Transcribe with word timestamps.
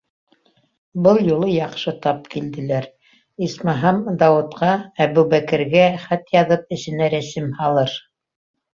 Был 1.07 1.19
юлы 1.31 1.49
яҡшы 1.55 1.93
тап 2.05 2.23
килделәр, 2.37 2.89
исмаһам, 3.49 4.01
Дауытҡа, 4.25 4.73
Әбүбәкергә 5.09 5.87
хат 6.11 6.37
яҙып, 6.41 6.69
эсенә 6.81 7.15
рәсем 7.19 7.57
һалыр. 7.63 7.99